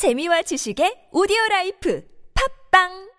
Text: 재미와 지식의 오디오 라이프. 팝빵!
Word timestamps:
재미와 0.00 0.40
지식의 0.48 1.12
오디오 1.12 1.36
라이프. 1.50 2.00
팝빵! 2.32 3.09